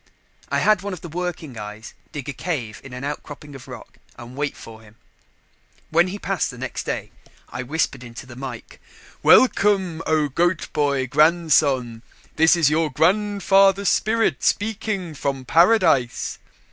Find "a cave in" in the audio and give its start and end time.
2.27-2.91